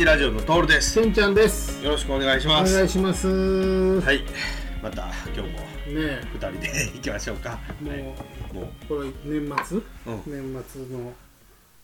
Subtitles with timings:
[0.00, 0.92] 友達ラジオのトールです。
[0.92, 1.84] せんちゃんです。
[1.84, 2.74] よろしくお願いしおます。
[2.74, 3.26] 願いします。
[3.26, 4.24] ねはい。
[4.82, 6.22] また今日もえ。
[6.32, 7.58] 二人で行きましょうか。
[7.82, 7.90] も
[8.50, 8.86] うもう。
[8.88, 9.76] これ年末、
[10.06, 10.54] うん。
[10.54, 11.12] 年末の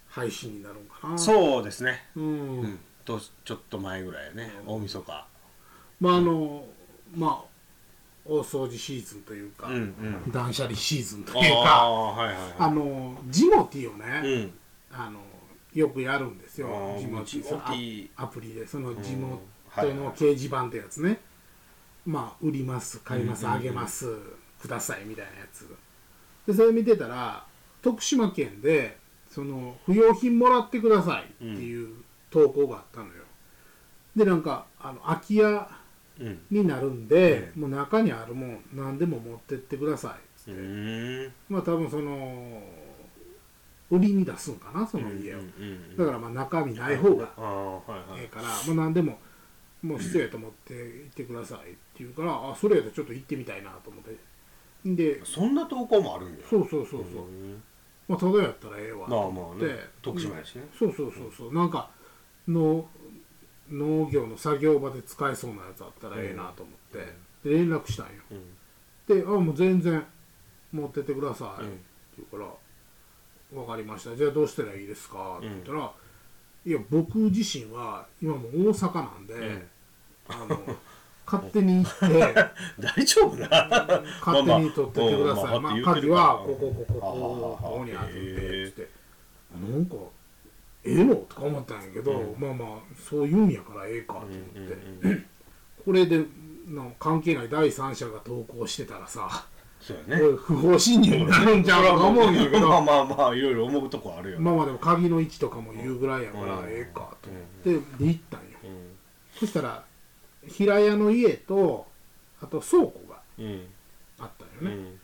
[0.08, 1.18] 配信になるのかな。
[1.18, 2.04] そうですね。
[2.16, 2.62] う、うん。
[2.62, 4.50] んとちょっと前ぐらいやね。
[4.66, 5.26] 大晦日。
[6.00, 6.64] まああの
[7.14, 7.48] まあ
[8.24, 10.32] 大掃除シーズンというか、うんうん。
[10.32, 14.52] 断捨離シーズンとあいうかあはいはいあはのジモティをいね、うん。
[14.90, 15.20] あの
[15.79, 16.69] よくやるんですよ。
[16.69, 19.02] あージモティジモティアアプリでそのん。
[19.02, 19.95] ジモはいはい。
[19.95, 21.21] テの掲示板ってやつね、
[22.07, 24.07] まあ売ります買います、あげます
[24.60, 25.69] くださいみたいなやつ。
[26.47, 27.45] でそれ見てたら
[27.82, 28.97] 徳島県で
[29.30, 31.97] その不要品もらってくださいっていう
[32.30, 33.13] 投稿があったのよ、
[34.15, 35.69] でなんかあの空き家
[36.19, 36.41] うん。
[36.51, 42.63] になるんで、もう中にあるもん何でも持ってってくださいっつうって、まあ多分その
[43.90, 45.96] 売りに出すんかなその家を、うんうん。
[45.96, 48.20] だからまあ中身ない方がああはいはい。
[48.23, 49.18] ええから、もう何でも
[49.82, 54.16] もう必要やと思って行ってくださいって言うからあそれやったらちょっと行ってみたいなと思って。
[54.84, 56.37] でそんな投稿もあるんや。
[56.48, 57.62] そうそうそうそう、ん。
[58.09, 59.80] まあただやったらええわとまあ思って、まあね。
[60.02, 60.64] 徳島やしね。
[60.79, 61.54] そうそうそうそう。
[61.54, 61.90] なんか
[62.48, 62.88] の
[63.70, 68.12] 農業の作業場で使えそうなやつあったらええなと思って、で連絡したんよ。
[68.31, 68.56] うん。
[69.06, 70.04] で「あもう全然
[70.72, 71.78] 持ってってください」うんって
[72.19, 72.50] 言うから
[73.52, 74.16] 「分かりました。
[74.16, 75.92] じゃあどうしたらいいですか?」って言ったら
[76.66, 79.68] 「いや僕自身は今もう大阪なんで、ん
[80.28, 80.60] あの
[81.26, 82.34] 勝手に行って
[82.78, 84.02] 大丈夫な？
[84.24, 88.88] 勝手に取ってってください、まあまあまあうんまあ鍵はここここここはあここにあるんへえでつって
[89.72, 89.96] なんか
[90.84, 94.66] ええのとか思ったんやけど、うんまあまあそう言うんやからええかと思って、うん
[95.02, 95.26] うんうん
[95.84, 96.24] これで
[96.66, 99.46] な関係ない第三者が投稿してたらさ
[99.86, 100.22] そうこやね。
[100.22, 102.69] れ不法侵入になるんちゃうかと思うんやけど。
[102.69, 106.64] まあまあまあいろいろ思うとこあるよねまあまあでも鍵の位置とかも言うぐらいやからうん。
[106.69, 108.04] ええかと思って。
[108.04, 108.47] で行ったんよ。
[108.64, 109.84] うそしたら
[110.48, 111.86] 平屋の家と
[112.42, 113.66] あと倉庫がんうん。
[114.19, 114.98] あったんよね、うん。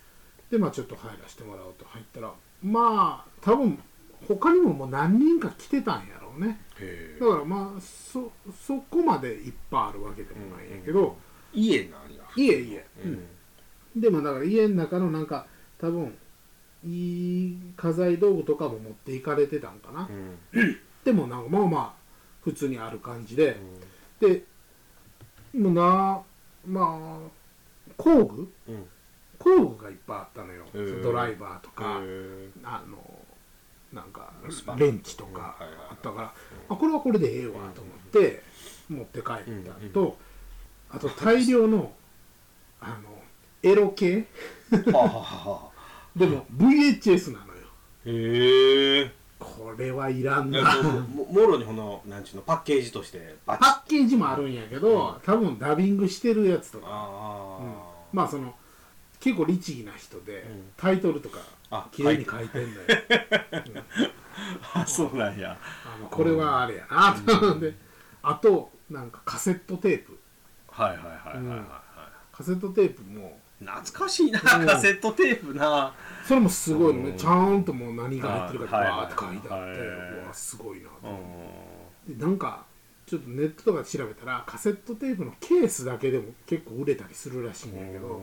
[0.50, 2.32] でまあちょっと入らせてもらおうと入ったら
[2.62, 3.78] まあ多分
[4.26, 6.60] 他にももう何人か来てたんやろうね。
[7.20, 8.32] だからまあそ
[8.66, 11.16] そこまでいっぱいあるわけでもないんやけど、
[11.53, 12.22] 家なんや。
[12.37, 13.26] 家家、ううんん
[13.97, 15.47] でもだから家の中のなんか
[15.80, 16.14] 多分
[16.84, 20.76] いい家財道具とかも持っていかれてたんかな、うん。
[21.04, 21.92] でもなんかまあまあ
[22.42, 23.56] 普通にある感じで、
[24.20, 24.44] で
[25.54, 26.20] もうな
[26.66, 27.31] まあ
[27.97, 28.52] 工具？
[28.69, 28.86] うん。
[29.38, 31.02] 工具がいっぱいあったのよ、へー。
[31.02, 32.97] ドライバーとか、へあの
[33.92, 34.32] なんか
[34.76, 35.56] レンチとか
[35.91, 36.32] あったから、
[36.69, 38.42] あこれはこれでええわと思って
[38.88, 40.16] 持って帰ったと、
[40.91, 41.92] あと大量の
[42.81, 43.22] あの
[43.62, 44.27] エロ系？
[44.71, 47.53] でも VHS なのよ。
[48.06, 49.12] へえ。
[49.39, 50.61] これはいらんな。
[50.83, 53.37] ももろにこのなんちゅうのパッケージとして。
[53.47, 57.71] パッケージもあるんやけど、多分ダビングしてるやつとか、あうん。
[57.71, 57.75] あ
[58.12, 58.55] まあその
[59.21, 60.73] 結構律儀な人で、ん。
[60.77, 61.39] タイトルとか
[61.71, 62.87] あ綺麗に書いてんのよ、
[64.75, 65.56] あそうなんや。
[65.84, 67.15] あのこれはあれやな。
[67.15, 67.75] と思って、
[68.23, 70.19] あとなんかカセットテープ。
[70.71, 71.69] はいはいはいはいはいはい。
[72.33, 74.67] カセットテープも懐かしいなうん。
[74.67, 75.95] カセットテープな。
[76.27, 77.17] それもすごいのね、うん。
[77.17, 80.89] ちゃんともう何が入ってるかはいバーって書いてあって、うわすごいな
[82.09, 82.65] でなんか
[83.06, 88.23] ちょっとネットとかで調べたらカセットテープのケースだけでも結構売れたりするらしいんやけど、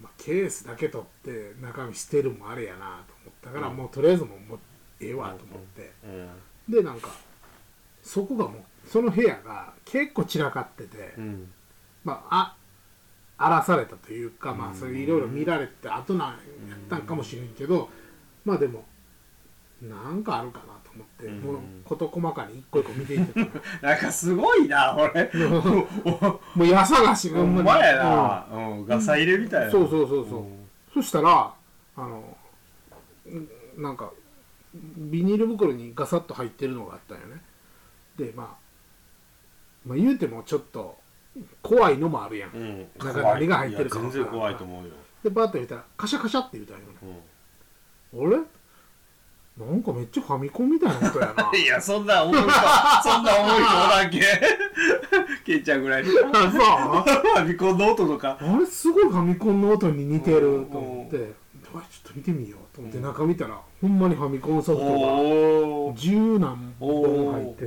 [0.00, 4.58] まあ、ケースだけ取って中身捨てるもあれやなと思ったから、うんもうとりあえずもうもう
[5.00, 6.72] ええわと思って、うん。
[6.72, 7.10] でなんか
[8.02, 11.52] そこがもうその部屋が結構散らかってて、うん。
[12.04, 12.56] まああ
[13.40, 14.74] 荒らされたというか、まあうん。
[14.74, 16.34] それいろいろ見られて後なんや
[16.76, 17.88] ったんかもしれんけど、
[18.44, 18.84] まあでも
[19.80, 21.40] なんかあるかなと思って、うん。
[21.40, 21.56] もう
[21.86, 23.40] 事細かに一個一個見ていってた。
[23.88, 25.30] なんかすごいな俺。
[25.34, 28.46] もう矢探しほんまやな。
[28.52, 28.86] うん。
[28.86, 29.70] ガサ入れみたいな。
[29.70, 30.44] そうそうそうそう。
[30.92, 31.54] そしたら
[31.96, 32.36] あの
[33.78, 34.12] んなんか
[34.74, 37.42] ビニール袋にガサッと入ってるのがあったんよね。
[38.18, 38.46] でまあ
[39.86, 40.99] まあ言うてもちょっと
[41.62, 42.86] 怖いのもあるやん、うん。
[42.98, 43.98] なんか何が入ってるか。
[44.00, 44.90] 全然怖いと思うよ。
[45.22, 47.20] でバッと入れたらカシャカシャって言うたんよね
[48.12, 48.32] うん。
[48.34, 48.40] あれ？
[49.58, 51.50] なんかめっちゃファミコンみたいなことやな。
[51.58, 52.48] いやそんな思い人
[53.02, 54.20] そんな思い人おらんけ。
[55.44, 56.08] ケンちゃんぐらいに。
[56.08, 57.36] フあそう？
[57.36, 58.38] ァミコンの音とか。
[58.40, 67.66] あれすごいファミコンの音に似てると思って、ちょっと見てみようと思って中見たら、ほんまにファミコンソフトが十何本入って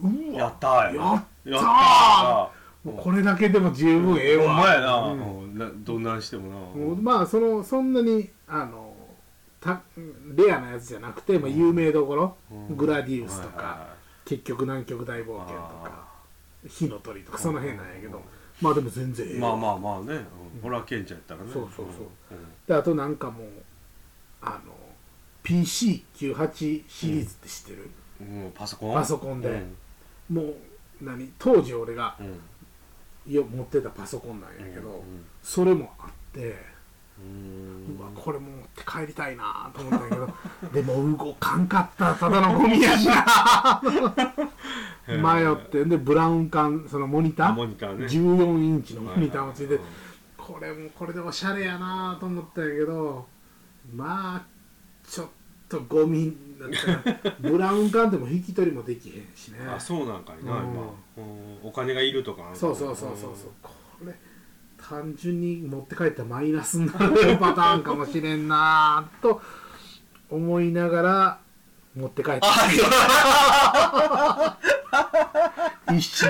[0.00, 0.94] うわやったー。
[0.94, 1.50] やったー。
[1.50, 2.50] やった
[2.92, 4.54] もうこれだけでも十分ええーわ。
[4.54, 4.96] ほんまやな。
[4.96, 5.84] うん。
[5.84, 8.94] どんなんしてももうまあそのそんなにあの
[9.60, 9.80] た
[10.34, 12.76] レアなやつじゃなくて、まあ、有名どころ、うん。
[12.76, 13.86] グラディウスとなか、
[14.24, 16.08] 結局南極大冒険とかあ
[16.68, 18.22] 火の鳥とかその辺なんやけど。
[18.60, 21.50] まあでも全然ええまあまあまあね、うん、ホラーケンちゃんやったらね。
[21.52, 22.06] そうそうそう。
[22.32, 22.38] うん。
[22.66, 23.48] であとなんかもう
[24.42, 24.72] あの
[25.44, 27.90] PC98 シリーズって知ってる、
[28.20, 28.44] うん。
[28.44, 28.94] うんパソコン？
[28.94, 29.48] パソコンで。
[30.30, 30.36] うん。
[30.36, 30.54] もう
[31.00, 31.32] 何？
[31.38, 32.26] 当時俺がうん。
[32.26, 32.32] よ
[33.26, 36.56] 持ってたパソコンなんやけど、うんそれもあって
[37.18, 37.96] うん。
[37.98, 40.28] うわこれも持って帰りたいなと思ったんやけど
[40.72, 43.80] でも動かんかったただのゴミやしな。
[45.08, 48.06] 迷ってでブラウン管そのモニターモニターね。
[48.06, 49.80] 14インチのモニターもついてうん
[50.36, 53.26] これもこれでおしゃれやなと思ったんやけど
[53.94, 54.46] まあ
[55.06, 55.28] ちょっ
[55.68, 56.70] とゴミだっ
[57.02, 59.58] たら ブラウン管でも引き取りもできへんしね。
[59.66, 60.88] あそうなんかいな、うん今、うん
[61.62, 63.50] お金がいるとかそうそうそうそうそう。
[63.62, 63.70] こ
[64.04, 64.14] れ
[64.76, 69.40] 単純に持って帰ったらマイナスになるパターンかもしれんなと
[70.30, 71.40] 思いながら
[71.96, 72.48] 持って帰った。
[75.94, 76.26] 一式。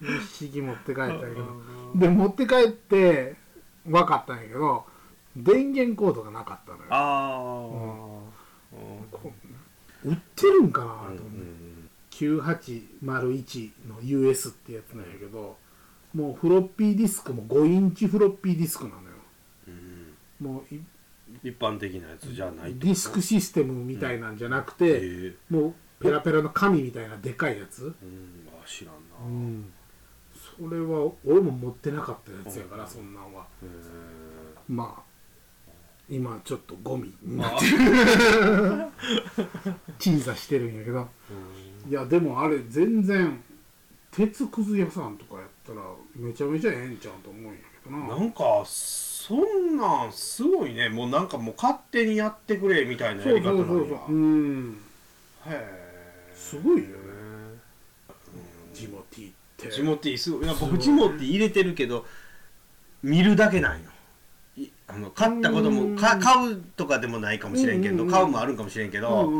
[0.00, 1.46] 一式持って帰ったけど。
[1.94, 3.36] で持って帰って
[3.86, 4.84] 分かったんやけど
[5.36, 6.84] 電源コードがなかったのよ。
[6.90, 7.38] あ
[9.10, 9.32] こ
[10.04, 11.37] 売ってるんかなとあ、思って、うん
[12.18, 15.56] 9801の US ってやつなんやけど
[16.14, 19.08] もうフロッピーディスクも5インチフロッピーディスクなのよ。
[19.68, 20.46] うん。
[20.46, 20.80] もうい
[21.44, 25.34] 一般的なやつじゃないディスクシステムみたいなんじゃなくへて、え。
[25.50, 28.48] もうペラペラの紙みたいなでかいやつ、うん。
[28.48, 29.72] あ知らんな、うん、
[30.56, 33.46] それは俺も持ってなかったやつやから、そんなんは。
[33.62, 33.66] へ
[34.68, 35.02] まあ
[36.10, 37.66] 今ちょっとゴミにえなって
[39.98, 41.06] 鎮座してるんやけど
[41.88, 43.40] いやでもあれ全然
[44.10, 45.80] 鉄くず屋さんとかやったら
[46.16, 48.08] めちゃめちゃええんちゃうと思うんやけどな。
[48.16, 50.88] なんかそんなんすごいね。
[50.88, 54.12] もうなんかもう勝手にやってくれみたいなやり方そうそうなんやそうそう。
[54.12, 54.78] うん。
[55.46, 56.94] へえすごいよね。
[58.74, 59.70] ジモティって。
[59.70, 60.44] ジモティーすごい。
[60.44, 60.46] い。
[60.46, 62.04] や僕ジモティー入れてるけど
[63.02, 63.88] 見るだけなんよ。
[63.88, 63.92] い
[64.90, 65.94] あの買ったことうん。
[65.94, 69.30] もか買うとかでもないかもしれんけど買うもあるんかもしれんけど、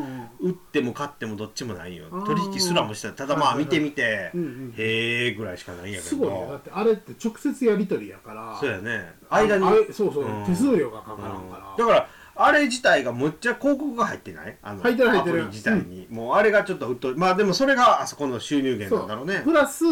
[0.41, 2.05] 売っても買ってもどっちもないよ。
[2.27, 4.31] 取引すらもしたただまあ見てみて、
[4.77, 6.41] へえぐらいしかないんやけすごいね。
[6.41, 8.59] だっどてあれって直接やり取りやから。
[8.61, 9.15] そうやね。
[9.31, 10.45] 間にそうそう、うん。
[10.45, 11.51] 手数料がかからんうん。
[11.51, 14.55] から、だからあれ自体がむっちゃ広告が入ってない？
[14.63, 15.47] あの入ってる入ってる。
[15.47, 19.27] 自体に、もうあれがちょっとうっとまあでもそれがあそこの収入源なんだろう。
[19.27, 19.85] ねプラス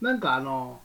[0.00, 0.80] なんかあの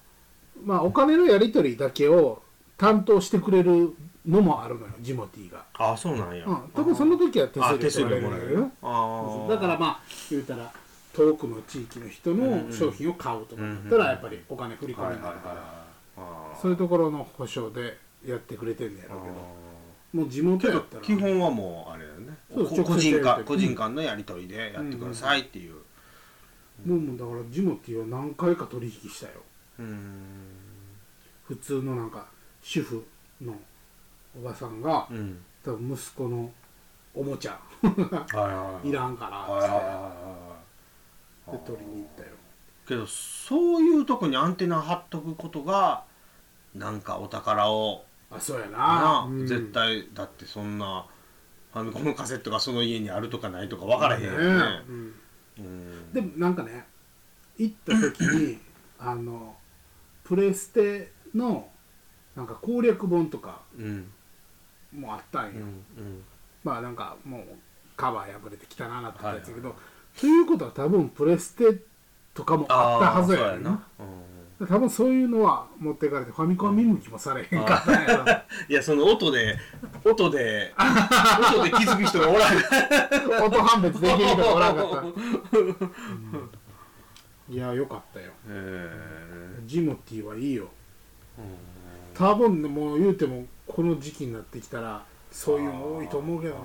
[0.64, 2.43] まあお金のやり取りだけを
[2.84, 3.96] 担当してくれる
[4.28, 8.54] のもあるのよジモティが、あそうなんや、うん、多分その時は手数数料取られ料もらえる。
[8.56, 9.48] よ。
[9.50, 10.00] だからまあ
[10.30, 10.70] 言うたら
[11.14, 15.86] 遠くの地域の人の商品を買うとかだったらやっぱりお金振り込みになるから
[16.18, 17.98] あそういうところの保証で
[18.28, 19.34] やってくれてんねやろうけど。
[20.14, 21.04] もう地元やったら。
[21.04, 22.38] 基本はもうあれだよね。
[22.54, 25.76] 個人間個人間のやり取りでやってくださいっていう。
[26.86, 29.32] もうもうだからジモティは何回か取引したよ。
[29.80, 30.22] うん。
[31.46, 32.28] 普通のなんか
[32.64, 33.06] 主婦
[33.42, 33.56] の
[34.36, 35.38] おばさんがうん。
[35.64, 36.52] 多分息子の
[37.14, 37.60] おもちゃ。
[37.82, 38.90] はいはいはい。
[38.90, 40.54] いらんからはいはいはいはい
[41.52, 42.30] で取りに行ったよ
[42.88, 46.04] けどそういうとこにアンテナ張っとくことが
[46.74, 51.06] なんかお宝をあそうやなな、うん絶対だってそんな
[51.74, 54.54] ファミコンのカセットがその家にあるとかないとか分からへんよねね
[54.88, 55.14] うん
[55.60, 56.86] うんでもなんかね
[57.58, 58.60] 行った時に
[59.00, 59.56] あの
[60.24, 61.70] プレステの
[62.36, 64.12] なんか攻略本とかうん。
[64.92, 65.64] もあったんよ、うんう
[66.08, 66.24] ん。
[66.64, 67.44] まあなんかもう
[67.96, 69.76] カバー破れてきたななってやつやけど、
[70.20, 71.82] ということは多分プレステ
[72.34, 73.84] とかもあったはずやな。
[74.60, 74.68] うん。
[74.68, 78.26] 多分そういうのは持っていかれてファミコン見向きもされへんかったんやろ
[78.70, 79.58] いやその音で
[80.06, 80.74] 音で
[81.54, 82.56] 音で気づく人がおらん。
[83.44, 84.98] 音判別できる人がおらんかった、
[85.58, 86.52] うん。
[87.50, 88.32] いやよかったよ。
[88.48, 88.90] へ
[89.66, 90.70] ジモティはいいよ。
[91.40, 91.73] ー
[92.16, 96.62] 多分ねもう言うてもこの時期になってきたらそういうの多いと思うけどね。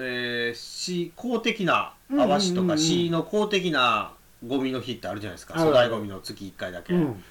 [0.00, 2.38] えー、市公的なうんうんうんうん。
[2.38, 4.12] 淡市とか市の公的な
[4.46, 5.54] ゴミの日ってあるじゃないですか。
[5.54, 7.24] 粗大ゴミの月1回だけ、うん。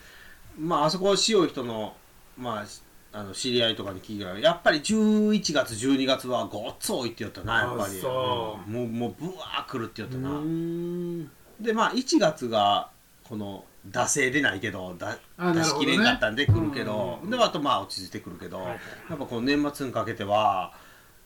[0.60, 1.96] まああそこ塩い人の
[2.38, 2.66] ま
[3.14, 7.98] ああの知り合いとかに聞いたらやっぱり11月12月はごっつ多いって言ったなやっぱり。
[8.00, 8.70] あそう。
[8.70, 11.32] もうもうブワー来るって言ったな、うん。
[11.62, 12.90] でまあ1月が
[13.24, 17.20] この惰性でないけどだあ出しきれんかったんで来るけど。
[17.24, 18.78] ねであとまあ落ち着いてくるけど、はいはい。
[19.10, 20.74] やっぱこの年末にかけては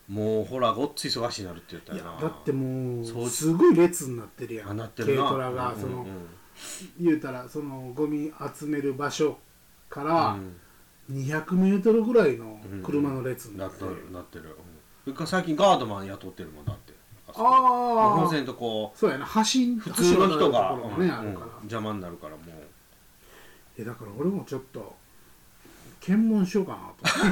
[0.08, 2.13] もうほらごっつ忙しいなるって言ったいよな。
[2.13, 5.24] やだってもそううすごい列になってるやあんなってるな。
[5.24, 6.00] 軽トラがそのうん。
[6.00, 6.06] うん
[7.00, 9.38] 言うたらそのゴミ集める場所
[9.89, 10.56] かうらん
[11.12, 14.53] 200メートルぐらいの車の列にななってってるるなってる、うん。
[15.03, 16.80] それから最近ガードマン雇ってるもんだって
[17.31, 19.25] あそこああ本線とこそうやな。
[19.25, 21.07] 橋う普通の人が、ね、
[21.61, 22.39] 邪魔になるからもう。
[23.77, 24.95] えだから俺もちょっと
[26.00, 26.77] 検問しようか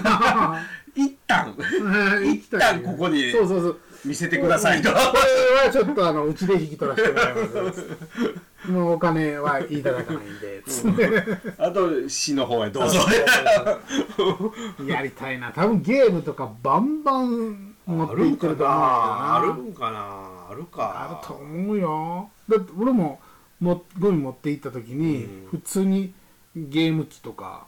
[0.03, 0.61] な
[0.95, 1.53] 一旦。
[1.53, 1.61] と
[2.23, 3.79] 一一旦ここにそうそうそう。
[4.05, 4.89] 見せてくださいと。
[4.91, 7.85] これはちょっとあのうちで引き取らせてもらいます。
[8.71, 10.63] もうお金はいただかないんで。
[10.65, 11.23] つって
[11.57, 12.99] あと市の方へどうぞ。
[14.85, 15.51] やりたいな。
[15.51, 20.47] 多分ゲームとかバンバン持っていってると思うんだよなあるんかな？
[20.49, 21.19] あるか。
[21.19, 22.29] あると思うよ。
[22.47, 23.19] だって俺も
[23.59, 25.47] もゴミ持って行った時に、うん。
[25.49, 26.13] 普通に
[26.55, 27.67] ゲーム機とか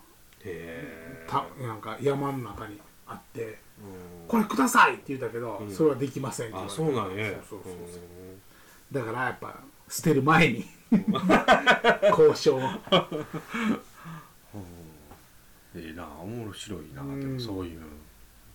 [1.27, 3.55] たなんか山の中にあってうん
[4.27, 5.71] 「これください!」って言ったけど、うん。
[5.71, 6.75] それはできませんって言わあれて。
[6.77, 7.31] そうなんや。
[7.49, 8.01] そうそうそうそう。
[8.91, 9.59] だからやっぱ
[9.89, 12.59] 捨てる前に 交渉
[15.73, 17.19] ええな面白いな、うん。
[17.19, 17.81] でもそういう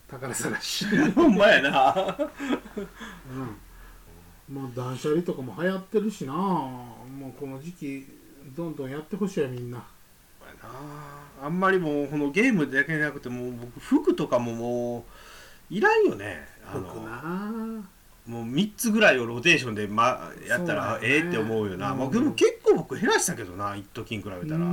[0.09, 0.87] 宝探し。
[1.15, 2.17] ほんまやな。
[4.49, 4.55] うん。
[4.55, 6.33] まあ断捨離とかも流行ってるしな。
[6.33, 8.07] もうこの時期
[8.57, 9.85] どんどんやってほしいよみんな。
[11.43, 15.07] あんまりもうこのゲームだけじゃなくてもう僕服とかもも
[15.71, 16.47] ういらんよね。
[16.67, 17.91] あ服のな。
[18.27, 21.99] もう3つぐらいをローテーションで、ま、やったらええって思うよな、うん。
[21.99, 24.67] まあ、でも結構僕減らしたけどな一時に比べたら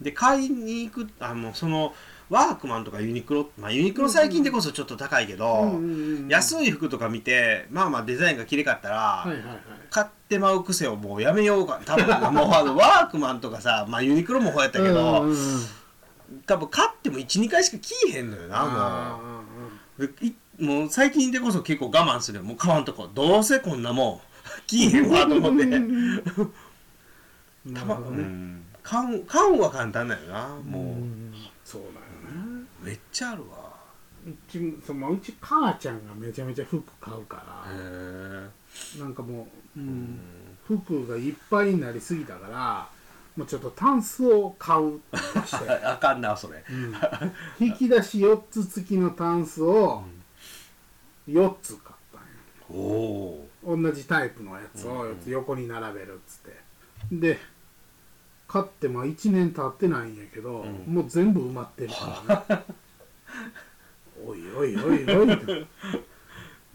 [0.00, 1.94] で買いに行くあのその
[2.30, 5.78] ワークマンとかユニクロまあユニクロ最近でこそちょっと高いけど、うんうんう
[6.20, 9.58] ん安い服とか見てまあまあデザインが綺麗かったら、はいはいはい。
[9.90, 11.80] 買ってまう癖をもうやめようか。
[11.84, 15.36] 多分もうあの ワークマンとかさ、まあ、ユニクロもほうやったけど、うんうんうん
[16.46, 19.42] 多分買っても12回しか着えへんのよなあも
[19.98, 20.06] う。
[20.06, 22.44] でいもう最近でこそ結構我慢するよ。
[22.44, 23.06] もう買わんとこ。
[23.12, 24.20] どうせこんなもん
[24.66, 25.66] 着えへんわと思って。
[27.74, 32.00] たま、ねん、買う買うは簡単だよなもう、んそうだよね
[32.82, 33.72] めっちゃあるわ。
[34.26, 38.48] うちもそのうち母ちゃんがめちゃめちゃ服買うかへらえ
[39.00, 39.88] なんかもう、ううん。
[40.14, 40.20] ん
[40.64, 42.88] 服がいっぱいになりすぎたから
[43.36, 45.00] もうちょっとタンスを買う
[45.46, 46.62] して、 あかんなそれ。
[46.70, 46.94] うん。
[47.58, 50.04] 引き出し4つ付きのタンスを
[51.28, 56.60] 4つ買ったんよおお同じタイプのやつを4つ横に並べるっつって。
[57.10, 57.38] で
[58.52, 60.94] 買ってまあ1年経ってないんやけど、うん。
[60.94, 62.64] もう全部埋まってるからね。
[64.26, 65.32] おいおいおいおい。
[65.32, 65.66] っ て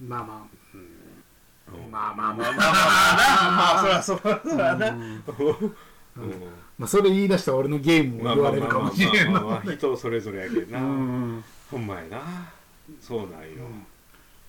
[0.04, 0.42] まあまあ、
[0.74, 4.04] うん、まあまあまあまあまあまあ。
[4.04, 5.24] そらそらそらなうん。
[6.80, 11.44] まあそれ言い出したら俺のゲームを言われるかもしれんので人それぞれやけどうなん。
[11.70, 12.22] ほんまやな。
[13.00, 13.38] そうなんよ。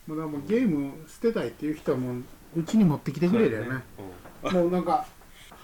[0.06, 2.22] まあだからもうゲーム捨てたいっていう人はもう
[2.56, 3.82] うちに持ってきてくれるよね。
[4.50, 5.04] もうなんか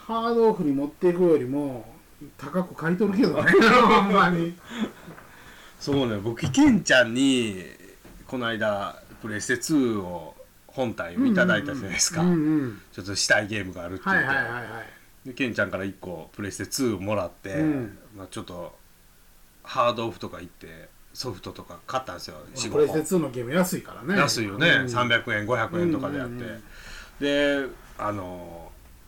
[0.06, 1.84] ハードオフに持っていくよりも
[2.36, 3.52] 高く買い取るけどね。
[3.72, 4.54] ほんまに。
[5.80, 6.18] そうね。
[6.18, 7.64] 僕ケンちゃんに
[8.26, 12.32] この間プレステ2を本体をいただいたじゃないですか、うんう
[12.66, 12.82] ん。
[12.92, 15.28] ちょっとしたいゲームがあるって言って、はいはいはいはい。
[15.28, 17.98] でケンちゃんから1個プレステ2もらって、うん。
[18.14, 18.78] まあ、ちょっと
[19.62, 22.36] ハードオフとか行ってソフトとか買ったんですよ。
[22.54, 24.20] 4プレステ5本2のゲーム安いからね。
[24.20, 24.86] 安いよね、うん。
[24.86, 26.62] 300円500円とかでやって、うんうんうん
[27.20, 28.63] であの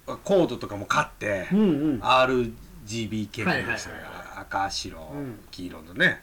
[0.07, 1.63] コードとかも買って、うんう
[1.97, 2.01] ん。
[2.01, 6.23] RGB 系統でしたね、はいはいはい赤白、うん黄色のね。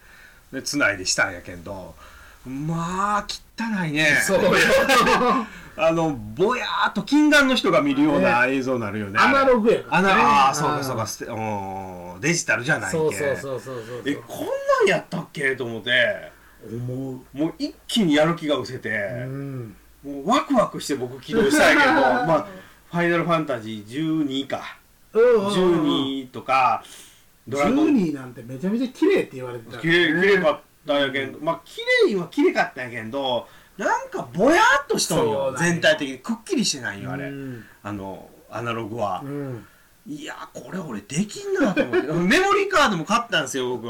[0.52, 1.96] でつないでしたんやけど
[2.46, 4.20] まあ汚いね。
[4.22, 4.52] そうよ。
[5.76, 9.18] あのぼやーっと禁断の人が見るような映像になるよね。
[9.20, 11.08] アナログやからあねなあーそうかそうか。
[11.08, 12.22] ステうん。
[12.22, 14.02] デジタルじゃないけそうそうそうそうそう。
[14.06, 14.44] えこんな
[14.86, 16.32] んやったっけと思って
[16.70, 17.38] 思う。
[17.38, 19.76] もう一気にやる気が失せて、うん。
[20.04, 21.94] もうワクワクして僕起動したんやけど
[22.28, 22.48] まあ
[22.94, 24.78] ファイナルファンタジー12か。
[25.14, 26.84] 12とか
[27.48, 27.88] ドラゴン。
[27.88, 33.48] 12なんてめちゃめちゃ綺麗って言われてた綺麗綺麗かったんやけどまあ綺麗は綺麗かったんやけど
[33.80, 35.56] なんかぼやっとしとんよ。
[35.58, 36.20] 全体的に。
[36.20, 37.64] くっきりしてないよあれ、うん。
[37.82, 39.24] あのアナログは。
[39.26, 39.66] う、ん。
[40.06, 42.08] いやこれ俺できんなと思って。
[42.14, 43.88] メモリーカードも買ったんですよ僕。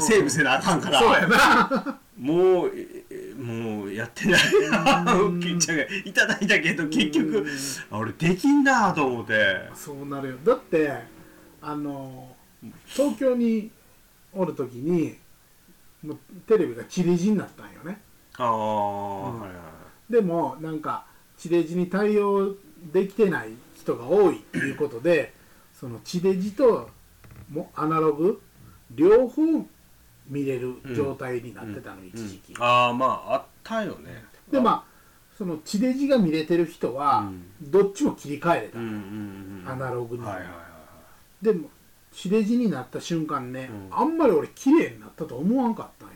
[0.00, 0.98] セーブせなあかんから。
[0.98, 4.40] そうやなもうえもうやってない。
[5.40, 7.46] 金ちゃんがいただいたけど結局
[7.90, 9.70] あ俺できんなと思って。
[9.74, 10.36] そうなるよ。
[10.44, 10.92] だって
[11.62, 12.34] あの
[12.86, 13.70] 東京に
[14.32, 15.16] おる時に
[16.02, 18.00] もうテレビが地デジになったんよね。
[18.36, 19.40] ああ、うん。
[19.40, 19.58] はいはい
[20.10, 21.04] でもなんか
[21.36, 22.54] 地デジに対応
[22.92, 25.34] できてない人が多いっていうことで
[25.72, 26.88] その地デジと
[27.50, 28.40] もアナログ
[28.90, 29.66] 両方
[30.28, 34.24] 見れる状態になってたの、一時期、ああまああったよね。
[34.50, 34.98] でまあ
[35.36, 37.30] その地デジが見れてる人は
[37.62, 38.78] どっちも切り替えれた、
[39.72, 40.50] アナログに、はいはいは
[41.42, 41.44] い。
[41.44, 41.70] でも
[42.12, 43.96] 地デジになった瞬間ね、うん。
[43.96, 46.14] あんまり俺綺麗になったと思わんかったんよ。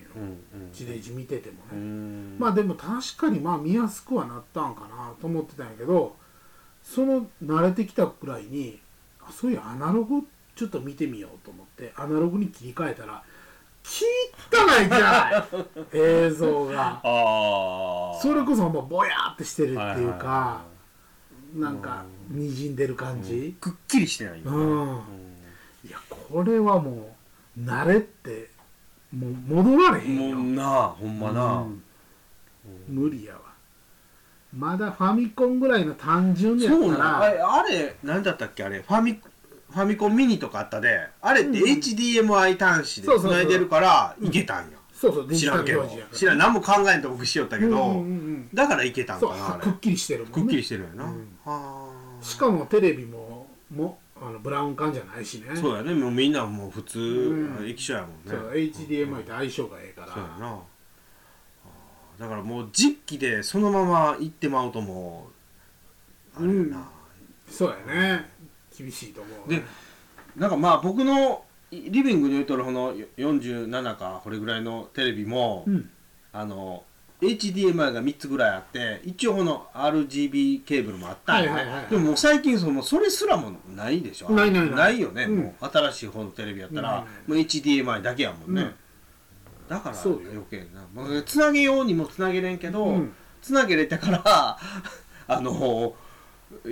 [0.73, 2.37] 地デジ見ててもね、うん。
[2.39, 6.17] まあでも確かにまあ見やすくはなったんかなと思ってたんやけど
[6.83, 8.81] その慣れてきたくらいに
[9.21, 10.27] あそういうアナログ
[10.57, 13.23] ちょっと見てみようと思ってアナログに切り替えたら
[13.85, 15.67] 汚いじゃない
[15.99, 17.01] 映像が。
[17.03, 20.63] ああそれこそもうぼやーってしてるっていうかは
[21.55, 23.57] なんかにじんでる感じ。
[23.61, 24.99] くっきりしてないようん、うん。
[25.87, 27.17] いやこれはも
[27.57, 28.51] う慣れって
[29.13, 30.37] もう戻られへんよ。
[30.37, 31.83] もうなあほんまな、うん。
[32.89, 33.41] 無理やわ。
[34.57, 38.65] まだファミコンぐらいの単純やったそうなあれ何だったっけ？
[38.65, 39.21] あれファミ
[39.73, 43.41] ファミコンミニとかあったであれってうん HDMI 端子でそうそうそう。
[43.41, 44.79] 繋いでるからいけたんや。
[44.93, 45.29] そうそう。
[45.29, 45.81] デジタル知らんけど。
[45.81, 46.19] 表示やから。
[46.19, 46.39] 知らん。
[46.39, 48.03] 何も考えんと僕しよったけど、うんうんう
[48.39, 49.31] んだからいけたんそう。
[49.31, 49.63] かなあれ。
[49.65, 50.35] くっきりしてるもんね。
[50.43, 51.11] くっきりしてるよな、うん。
[51.45, 52.25] はあ。
[52.25, 55.57] しかもテレビももあのブラウン管じゃないしね。
[55.57, 55.95] そうやね。
[55.95, 57.69] もうみんなもう普通、うん。
[57.69, 58.13] 液晶やもんね。
[58.27, 58.53] そう。
[58.55, 60.49] HDMI と相性がええから、そうやな。
[60.49, 60.59] あ。
[62.19, 65.31] ーだからもう実機でそのまま行ってまうとも
[66.39, 66.89] うあれやな、
[67.49, 68.31] そうやね
[68.83, 69.49] 厳しいと思う。
[69.49, 69.63] で
[70.37, 75.91] なんかまあ僕のリビングに置いとるこの47かこれぐらいのテレビも、うん。
[76.33, 76.83] あの
[77.21, 81.91] HDMI が3つぐらいあって一応この RGB ケーブルもあったんよ、はいはいはいはい。
[81.91, 84.31] でももう最近そのそれすらもないでしょ。
[84.31, 85.01] ないないない。
[85.01, 85.39] よね、うん。
[85.39, 88.75] もう新しい方のテレビやったらないないもう HDMI だけやもんね、うん。
[89.69, 90.21] だからそうよ。
[90.33, 93.13] 余計な、まあ、つなげようにもつなげれんけど、うん。
[93.41, 94.59] つなげれたから
[95.29, 95.95] あの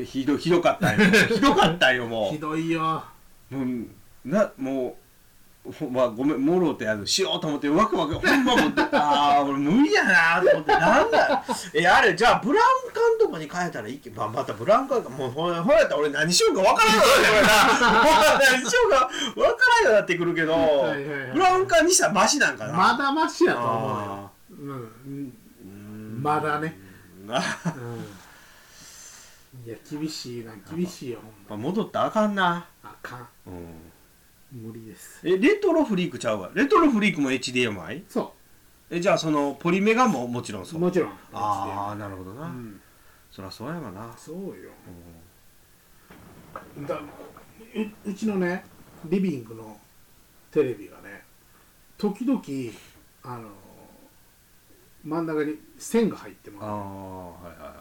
[0.05, 1.07] ひどひどかったんよ。
[1.29, 2.33] ひどかったんよ もう。
[2.33, 3.03] ひどいよ。
[3.51, 4.97] もうなも
[5.67, 11.45] うほまあごめんもろうてあのしようと思ってワクワクほんまもう ああ俺無理やなと思ってなんだ。
[11.75, 15.11] えあれじゃあブラウン管とかに変えたらいいけど、まあ、またブラウン管か。
[15.11, 17.03] もうほらほらやったら俺何しようかわからんよ
[17.43, 22.73] な 何しようかわからんようになってくるけどはいはいはいブラウン管にしたらマシなんかな。
[22.73, 23.97] まだマシやと思うよ。
[23.99, 26.21] あうん。
[26.23, 26.79] まだね。
[27.27, 27.43] なうん。
[27.43, 27.45] い
[29.71, 33.29] や厳しいな厳しいよほんままあ戻ったらあかんな、あかん。
[33.47, 35.21] うん、無理です。
[35.27, 36.51] えレトロフリークちゃうわ。
[36.55, 38.05] レトロフリークも HDMI?
[38.09, 38.35] そ
[38.91, 40.79] えじゃあそのポリメガももちろんそう。
[40.79, 41.11] うもちろん。
[41.33, 42.81] ああなるほどな、うん。
[43.31, 44.71] そりゃそうやわな、そうよ。
[46.87, 47.01] だう
[48.11, 48.65] うちのね
[49.05, 49.79] リビングの
[50.51, 51.23] テレビがね
[51.97, 52.43] 時々
[53.23, 53.49] あの
[55.05, 57.75] 真ん中に線が入ってああまはいはいは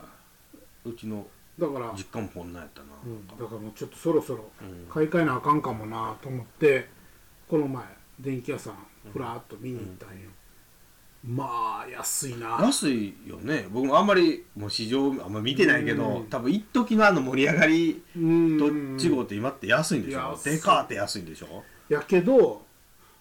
[0.85, 0.89] い。
[0.89, 4.87] うちのすだから、実家もこんなんやったな、うん、だからもうちょっとそろそろうん。
[4.89, 6.87] 買い替えなあかんかもなと思って
[7.47, 7.83] この前
[8.19, 8.73] 電気屋さん
[9.11, 10.29] ふらっと見に行ったんよ、
[11.25, 12.59] まあ安いな。
[12.61, 13.67] 安いよね。
[13.71, 16.25] 僕もあんまりもう市場あんま見てないけど、うん。
[16.29, 18.57] 多分一時のあの盛り上がりうん。
[18.57, 21.63] どっちごって今って安いんでしょ、でかーって安いんでしょ？
[21.87, 22.61] やけど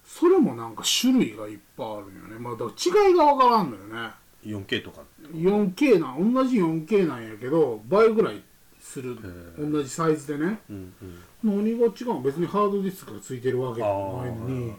[0.05, 2.38] それもなんか種類がいっぱいあるんよね。
[2.38, 4.11] まあだから違いがわからんのよね
[4.44, 5.03] 4K とか。
[5.33, 8.42] 4K なん同じ 4K なんやけど倍ぐらい
[8.81, 9.16] する。
[9.16, 9.72] ー。
[9.72, 10.61] 同じサイズでね。
[10.70, 11.64] うんうん。
[11.64, 12.22] 何が違うん？
[12.22, 14.74] 別にハードディスクがついてるわけでもないのに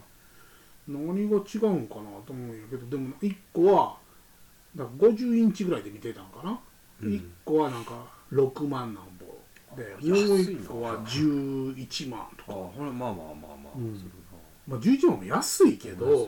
[0.87, 3.97] 何が違うんかなと思うんやけどでも1個は
[4.75, 6.59] だから50インチぐらいで見てたんかな、
[7.01, 7.09] うん。
[7.13, 9.25] 1個はなんか6万なんぼ
[9.77, 9.99] でもう
[10.37, 14.11] 1個は11万とあかほらまあまあまあまあ、うん。
[14.67, 15.95] まあ11万も安いけな。
[15.95, 16.27] ど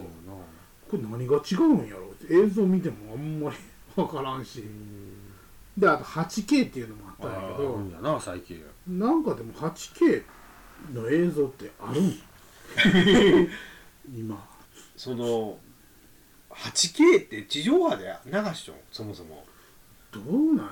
[0.89, 2.10] これ何が違うんやろ？
[2.29, 3.55] 映像見てもあんまり
[3.95, 4.63] 分からんし。
[5.77, 8.61] であと 8K っていうのもあったんやけどあるんやな最近。
[8.87, 10.23] なんかでも 8K
[10.93, 13.47] の映像ってあるん？
[14.13, 14.47] 今。
[14.97, 15.57] その
[16.49, 18.77] 8K って地上波で流しちゃう？
[18.91, 19.45] そもそも。
[20.11, 20.23] どう
[20.55, 20.71] なんや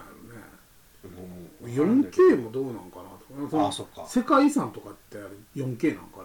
[1.03, 1.15] ろね。
[1.15, 1.23] も
[1.61, 3.67] う 4K もどうなんかなとか。
[3.67, 4.05] あそっか。
[4.05, 5.29] 世界遺産とかってあれ
[5.63, 6.23] 4K なんかな。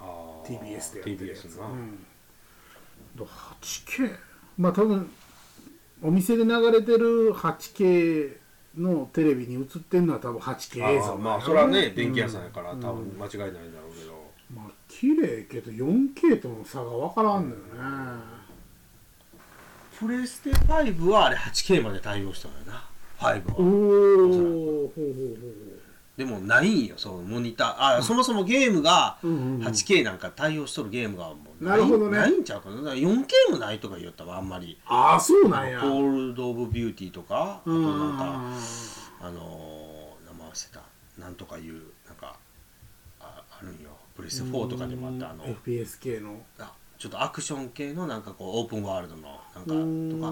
[0.00, 1.46] あー TBS でやってるやつ。
[1.46, 1.98] TBS な、うん、
[3.16, 4.18] だから 8K
[4.58, 5.10] まあ多分
[6.02, 8.36] お店で流れてる 8K
[8.76, 17.64] のテレビに映ってるのは多分 8K 映像あーまあそれはね電気屋さんやから、うん多分間違いないんだろうけど、まあ綺麗けど 4K との差が分からんのよね、
[19.98, 22.84] プレステ5はあれ 8K まで対応したのよな。
[23.18, 23.58] 5おは。
[23.58, 25.48] おほうほうほ
[26.18, 27.98] でもないんよそのモニター。
[27.98, 29.54] あ、そもそもゲームがうほう、うんうん。
[29.54, 32.18] うん 8K なんか対応しとるゲームがもういなるほどね。
[32.18, 32.76] ないんちゃうかな。
[32.76, 34.76] だから 4K もないとか言ったわあんまり。
[34.86, 35.80] ああそうなんや。
[35.80, 38.18] コールド・オブ・ビューティーとかあとうんなん。
[38.18, 38.24] か
[39.20, 41.22] あのー、名前忘れた。
[41.22, 41.74] なんとかいう
[42.06, 42.36] なんか
[43.20, 43.90] ああるんよ。
[44.16, 46.40] プレステ4とかでもあったあの FPS 系の。
[46.58, 49.76] あちょっとアクション系のなんかこうオープンワールドのなんかうとか。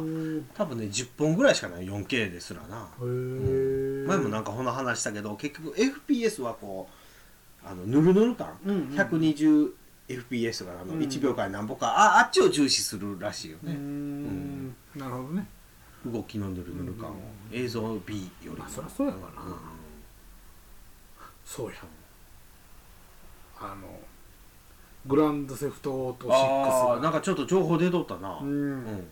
[0.01, 0.39] ん。
[0.39, 2.89] へ多分ね10本ぐらいしかない 4K ですらな。
[3.01, 3.05] え
[4.07, 6.89] 前もなんかこの話したけど結局 FPS はこ
[7.65, 9.71] うあのぬるぬる感、うんうん120
[10.09, 14.69] FPS とかあのうん1秒間に何歩か、ああっちを重視するらしいよね、ん。
[14.95, 15.47] なるほどね。
[16.07, 17.19] 動きのヌルヌル感を、うん
[17.53, 19.55] 映像 B よりも、まあそりゃそうやわな、うん
[21.45, 21.75] そうや
[23.59, 23.89] あの
[25.07, 28.85] グランドセフトオートああ6なんかちょっと情報出とったな、ううん。
[28.85, 29.09] ん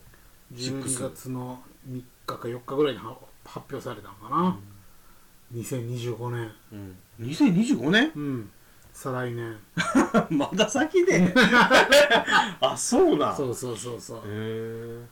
[0.53, 4.57] 12月の3日か4日ぐらいには発表されたんかな、
[5.53, 6.51] 2025年。
[6.71, 8.11] うん、2025年？
[8.15, 8.51] うん。
[8.93, 9.57] 再来年。
[10.31, 11.33] まだ先で。
[12.61, 13.35] あそうなん。
[13.35, 14.17] そうそうそうそう。
[14.19, 15.05] へえ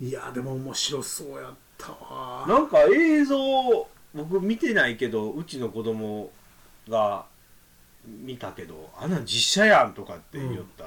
[0.00, 2.46] いやでも面白そうやったわ。
[2.48, 3.36] なんか映像
[4.14, 6.32] 僕見てないけどうちの子供
[6.88, 7.26] が
[8.06, 10.84] 見たけどあんなん実写やんとかって言った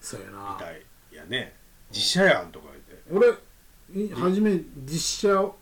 [0.00, 1.56] そうやみなたいやね、
[1.90, 2.66] 実写やんとか
[3.10, 3.36] 言って。
[3.90, 5.52] 俺い初め実写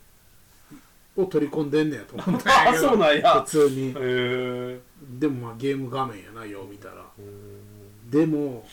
[1.21, 3.43] を取り込んでんねやと思ったんやけどあそうなんや。
[3.43, 3.93] 普通に。
[5.19, 7.05] でもまあゲーム画面やなよう見たら。
[8.11, 8.67] でも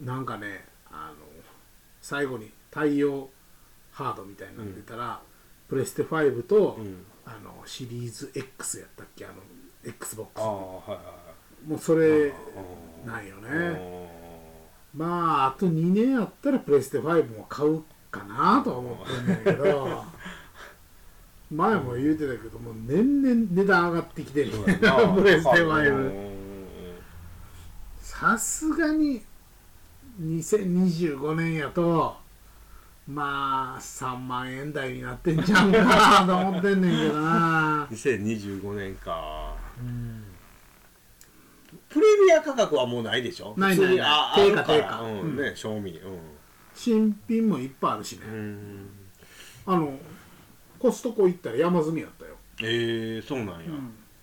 [0.00, 1.26] なんかねあの
[2.00, 3.30] 最後に対応
[3.92, 5.20] ハードみたいなの出たら、
[5.68, 7.04] プレステ5と、うん。
[7.26, 9.24] あのシリーズ X やったっけ？
[9.24, 9.34] あの
[9.84, 10.94] XBOX ああはいは
[11.66, 12.32] いもうそれ
[13.06, 14.10] あなんよあね
[14.94, 20.04] まああと2年あったらプレステ5も買うかなとは思ってんだけど
[21.50, 24.52] 前も言うてたけどもう年々値段上がってきてる。
[24.52, 25.08] そうやな。
[25.14, 25.92] プレステう5
[26.26, 26.30] ん
[27.98, 29.22] さすがに
[30.20, 32.16] 2025年やと
[33.08, 37.88] まあ3万円台になってんちゃうかなと思ってんねんけどな。
[37.90, 39.54] 2025年か。
[39.80, 40.24] うん。
[41.88, 43.54] プレミア価格はもうないでしょ？
[43.56, 44.50] ないないない。
[44.50, 45.00] 定価定価。
[45.02, 46.00] うんね賞味
[46.74, 48.88] 新品もいっぱいあるしね、うんうん。
[49.66, 49.98] あの
[50.80, 53.70] コストコ行ったら山積みやったよ、ええそうなんや。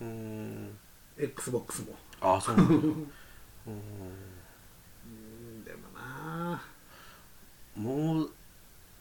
[0.02, 0.06] うん。
[0.06, 0.78] うん。
[1.18, 1.90] XBOX も。
[2.20, 2.72] あそうなんや。
[2.72, 2.78] うん。
[2.84, 3.08] うん。
[5.64, 6.62] でもな。
[7.76, 8.30] もう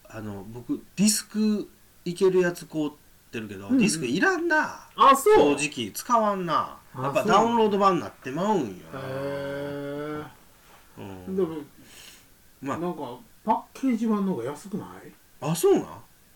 [0.09, 1.67] あの僕ディスク
[2.05, 2.91] いけるやつ買う
[3.31, 3.73] てるけど、うん。
[3.73, 4.87] うんディスクいらんな。
[4.95, 5.59] あそ正う。
[5.59, 6.77] へ直使わんな。
[6.93, 8.67] あやっぱダウンロード版になってまうんよ。
[8.93, 10.23] え
[10.97, 11.35] な、うん。
[11.35, 11.57] でも
[12.61, 12.77] まあ。
[12.77, 12.99] なんか
[13.43, 15.11] パッケージ版の方が安くない？
[15.41, 15.83] あそうなん？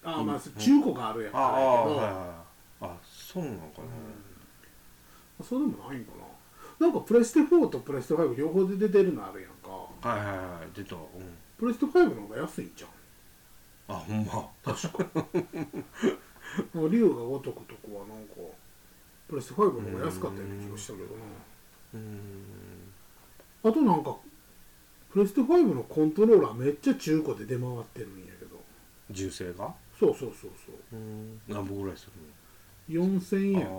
[0.03, 0.41] あまあうん。
[0.59, 2.15] 中古があるやんああからやけど、はいはい。
[2.81, 3.81] あそうなのか
[5.39, 5.45] うん。
[5.45, 6.11] そうでもないんか
[6.79, 6.87] な。
[6.87, 9.69] なんかプレステ4とプレステ5両方で出てるのあるやんか。
[10.03, 10.95] なはいはいはい出た。
[10.95, 11.01] うん。
[11.57, 12.89] プレステ5の方が安いんじゃん
[13.95, 14.49] あほんま。
[14.63, 18.33] 確かなんか竜が如くとこはなんか
[19.27, 21.11] プレステ5の方が安かったような気がしたけどな。
[21.93, 22.91] うん。
[23.63, 24.17] あとなんか
[25.11, 28.59] プレステ5のコントローラーめっちゃ中古で出回ってるんやけど。
[29.11, 29.73] 銃声が？
[30.01, 30.95] そうそうそうそう。
[30.97, 31.39] うん。
[31.47, 32.13] 何本ぐらいする
[32.99, 33.61] 4000円。
[33.61, 33.69] と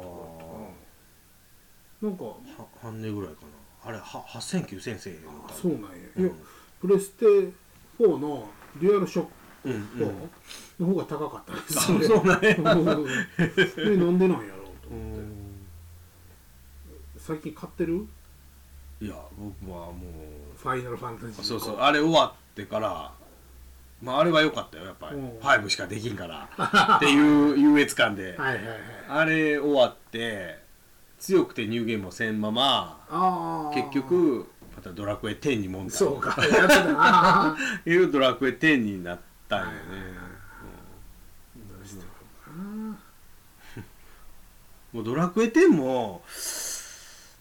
[2.00, 2.22] かなんか。
[2.22, 3.88] のは半値ぐらいかな。
[3.88, 6.24] あれは8000 9000せえへんのあそうなんや、うん。
[6.24, 6.32] いや
[6.80, 7.24] プレステ
[7.98, 8.48] 4の
[8.80, 9.26] デュアルショッ
[9.64, 9.80] うんうん。
[9.80, 10.04] ク
[10.78, 11.78] 4の方が高かったです。
[11.78, 12.54] あそうなんや。
[12.54, 15.20] でなんでなんやろうとう思って。
[15.20, 15.32] ん。
[17.18, 18.06] 最近買ってる？
[19.00, 19.94] いや僕はも
[20.56, 21.76] ファイナルファンタジーうそうそう。
[21.80, 23.12] あれ終わってから
[24.02, 25.16] まああれは良かったよやっぱり。
[25.16, 25.38] うん。
[25.38, 26.96] 5しかできんから。
[26.96, 28.34] っていう優越感で。
[28.36, 28.78] はいはいはい。
[29.08, 30.58] あれ終わって
[31.18, 35.92] 強くてニューゲームをせんまま結局またドラクエ10にもんだ。
[35.92, 36.36] そうか。
[36.44, 37.56] やってたな。
[37.86, 40.22] いうドラクエ10になったんよね。
[44.92, 46.22] もうドラクエ10も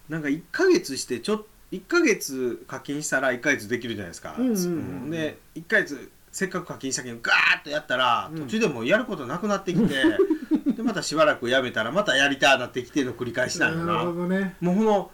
[0.08, 8.42] なんか1ヶ月してちょっ1ヶ月課金したら1ヶ月できるじゃないですか、うんうんうんで1ヶ月せっかく課金したけどガーッとやったらうん。
[8.44, 9.96] 途中でもうやることなくなってきて、
[10.76, 13.86] でまたしばらくやめたらまたやりたいなってきての繰り返しなんよな。
[13.86, 14.56] るなほどね。
[14.62, 15.12] もうこの、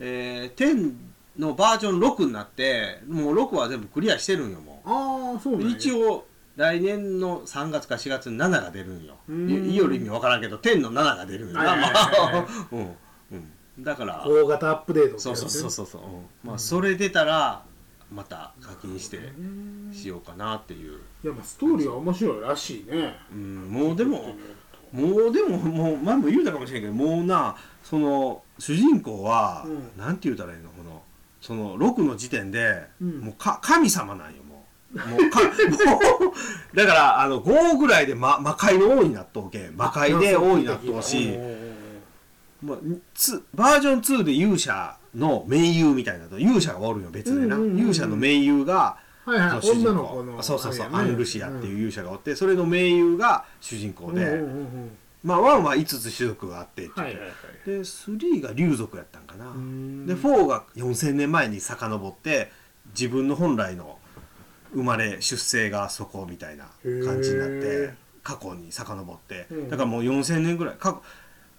[0.00, 0.94] えー10
[1.38, 4.88] のバージョン6になってもう6は全部クリアしてるんよもう。
[4.88, 5.76] ああそうなんや。
[5.76, 6.26] 一応
[6.56, 9.16] 来年の3月か4月に7が出るんよ。
[9.28, 9.48] うん。
[9.48, 11.76] いいよる意味わからんけど10の7が出るんよな。
[13.78, 16.08] だから大型アップデートそうそうそうそう、うん。
[16.42, 17.62] まあそれ出たら
[18.12, 23.14] また課金してうんしようかなっていう、いやまあストーリーは面白いらしいね。
[23.32, 24.34] うん、もうでも
[24.92, 30.00] もうでももう前も言うたかもしれんけどもうなその主人公は、うん。
[30.00, 30.70] なんて言うたらいいの？
[30.70, 31.02] この
[31.40, 33.20] その6の時点で、うん。
[33.20, 34.98] もうか神様なんよもう。
[34.98, 35.48] もうかも
[36.72, 39.76] うだからあの5ぐらいで、ま、魔界の王になっとうけん。
[39.76, 41.36] 魔界で王になっとうし
[42.62, 47.78] おーもうつバージョン2で勇者の盟友みたいなと勇者がおるよ別でな、うんうんうんうん。
[47.78, 54.90] 勇者の盟友がはいはい女の公子のそうそうそう、ねアンルシアっていう勇者がおってそれの盟友が主人公で、うんうんうん
[55.24, 57.16] まあ1は5つ種族があってって言って。
[57.16, 57.34] はいはいはい
[57.66, 59.50] で3が竜族やったんかな。
[59.50, 60.06] ん。
[60.06, 62.50] で4が4,000年前に遡って
[62.98, 63.98] 自分の本来の
[64.72, 66.64] 生まれ出生がそこみたいな
[67.04, 69.46] 感じになって過去に遡って。
[69.50, 69.68] うん。
[69.68, 71.02] だからもう4,000年ぐらい過去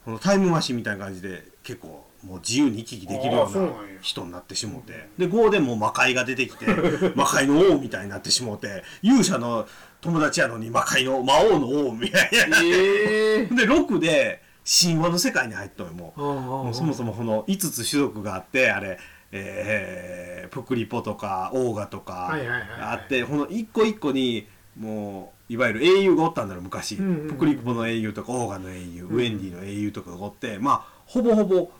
[0.09, 3.69] このタイムマシンみたいな感じで結構もう自由に行き来できるような
[4.01, 5.07] 人になってしもうて。
[5.19, 6.65] で5でもう魔界が出てきて
[7.15, 9.67] 魔界の王みたいになってしもうて勇者の
[10.01, 12.57] 友達やのに魔界の魔王の王みたいな。
[12.63, 14.41] ええで6で
[14.81, 16.19] 神話の世界に入っとんよもう。
[16.19, 18.97] ももうそもそもこの5つ種族があってあれ、
[19.31, 22.69] えープクリポとかオーガとかはいはいはいはい。
[22.81, 27.27] あってこの一個一個にもういわゆる英雄がおったんだろ昔、うんうんうん。
[27.29, 29.07] プクリポの英雄とかオーガの英雄、ん。
[29.07, 31.71] ウェンディの英雄とかがおってまあほぼほぼ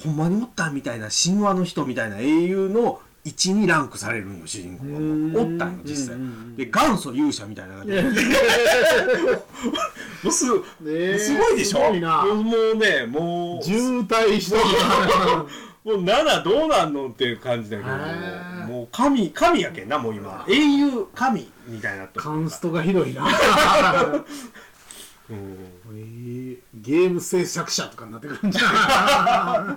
[0.00, 6.16] ほんまにおったみたいな神話の人みたいな英雄の1にランクされるんよ主人公がうんおったんよ実際。
[6.16, 8.10] うんうんうんで元祖勇者みたいな感じでも
[10.26, 10.48] うすす
[11.38, 11.92] ごいでしょ？
[11.92, 13.64] もうねもう。
[13.64, 14.56] 渋滞した
[15.84, 17.88] もう7どうなんのっていう感じだけど。
[17.90, 17.96] へー。
[17.98, 18.53] もう
[18.94, 20.46] 神神やけんなもう今。
[20.48, 22.22] 英雄神みたいになってる。
[22.22, 23.26] カンストがひどいな。
[25.28, 25.56] うん。
[25.94, 29.76] えーゲーム制作者とかになってくるんじゃ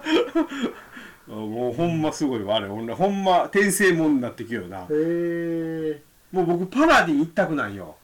[1.28, 2.68] もうほんますごいわあれ。
[2.68, 4.84] 俺ほんま転生もんになってきよなな。
[4.84, 7.96] いへえもう僕パラディン一択なんよ。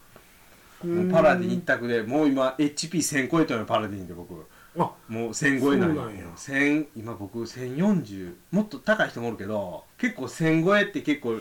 [0.84, 4.34] もうパラディン一択でもう今 HP1000 超えたのよパラディンで僕
[4.76, 6.24] あもう1000超えなんよそうなんや。
[6.36, 11.36] 1000今僕1040もっと高い人もおるけど結構1000超えって結構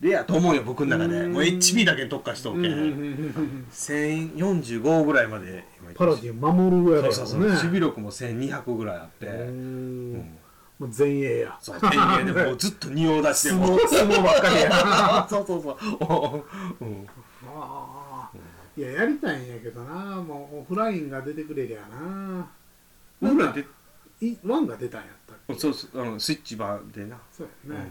[0.00, 1.20] レアと思うよ僕の中で。
[1.20, 1.32] うん。
[1.34, 7.40] もう HP だけに特化しとんけん1045ぐらいまで今パラディン守るぐらいだそうそうそう。
[7.40, 10.12] もんね守備力も1200ぐらいあって、ううん。
[10.14, 10.38] ん
[10.78, 11.58] もう前衛や。
[11.60, 13.78] そう天元でもう ずっと仁王出して相も。
[13.78, 15.26] 撲相撲ばっかりや。
[15.28, 15.76] そうそうそう。
[16.00, 16.44] お
[16.80, 17.06] うん。
[17.46, 18.36] ああ
[18.76, 19.94] いややりたいんやけどな。
[20.22, 22.46] もうオフラインが出てくれりゃな
[23.20, 23.66] なんか僕らで
[24.26, 25.54] いワンが出たんやったっけ？
[25.54, 27.86] そうそうあのスイッチ版でな、そうやね、うん。
[27.86, 27.90] い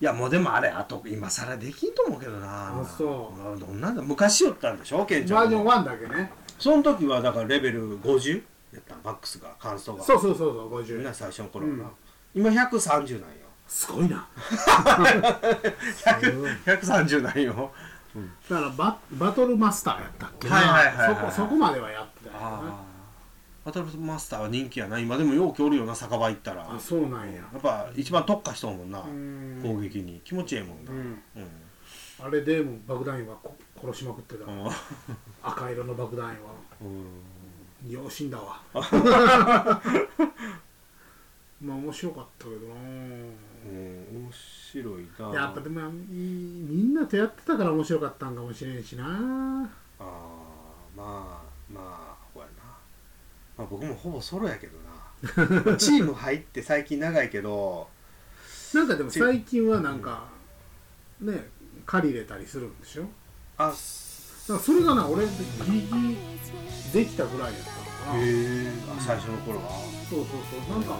[0.00, 2.80] やもうでもあれあと今更できんと思うけどな。
[2.80, 3.38] あそう。
[3.38, 5.04] まあどんなんだ昔よったんでしょ？
[5.06, 6.32] ケンちゃんバージョン1だけね。
[6.58, 10.02] その時はだからレベル50やったマックスがカンストが。
[10.02, 11.76] そうそうそうそう50みんな最初の頃は。
[11.76, 11.90] な、うん。
[12.34, 13.36] 今130なんよ。
[13.66, 14.28] すごいな。
[16.66, 17.72] 130なんよ。
[18.48, 22.83] だからババトルマスターやったっけな、はいはいはいはいそこそこまではやってたよな
[23.64, 26.70] ああバトルマスターは人気やな今でもようおるよな酒場行ったら。
[26.70, 27.36] あそうなんや。
[27.36, 29.60] やっぱ一番特化しとんもんなうん。
[29.62, 30.20] 攻撃に。
[30.24, 30.92] 気持ちええもんな。
[30.92, 30.98] うん。
[30.98, 31.48] うん。
[32.26, 34.68] あれでも爆弾員はこ殺しまくってた、うん。
[35.42, 36.50] 赤色の爆弾員は
[36.82, 37.90] うん。
[37.90, 38.60] よう死んだわ。
[41.60, 42.74] まあ面白かったけどな。
[42.74, 45.34] うん面白いな。
[45.34, 49.04] やっぱでもみんなとやってたから面白かったんかもしれんしな。
[49.06, 49.68] あ
[50.00, 50.04] あ
[50.96, 52.13] まあまあ
[53.56, 54.72] まあ、僕もほぼソロやけど
[55.70, 55.76] な。
[55.78, 57.88] チーム入って最近長いけど。
[58.74, 60.24] なんかでも最近はなんか
[61.20, 61.48] ね
[61.86, 63.04] 借りれたりするんでしょ？
[63.56, 63.74] あだか
[64.48, 65.32] らそれがな俺ギ
[65.68, 66.16] リギリ
[66.92, 68.20] できたぐらいやったのかな。
[68.20, 69.70] へえ最初の頃は。
[70.10, 70.26] そうそう
[70.66, 70.98] そうなんか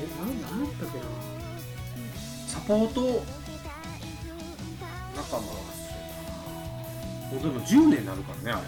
[0.00, 1.04] えなんなんやったっけな。
[2.46, 3.24] サポート
[5.16, 5.42] 仲間は
[7.32, 8.66] もうでも10年になるからねあれ。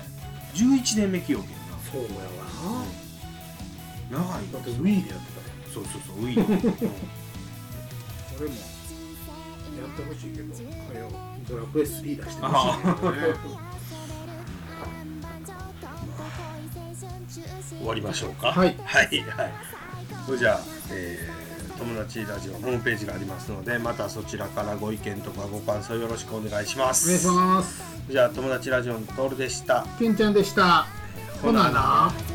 [0.61, 1.57] 11年目記憶や
[1.93, 2.85] そうやわ
[4.11, 5.47] 長いだって Wii でやってたよ。
[5.73, 6.53] そうそうそうウィーン、 うん。
[6.53, 11.11] 俺もやってほしいけどはよ
[11.49, 13.19] ドラクエ3出してほしいけどね
[17.79, 18.49] 終わりましょうか。
[18.53, 18.77] はい。
[18.85, 19.53] はいはい。
[20.27, 21.43] それじゃあ、えー
[21.79, 27.07] 友達ラジオホームページがありますのでまたそちらからご意見とかご感想よろしくお願いします。
[27.09, 27.83] お願いします。
[28.09, 29.85] じゃあ友達ラジオのトールでした。
[29.99, 30.87] けんちゃんでした
[31.43, 32.32] ほなな。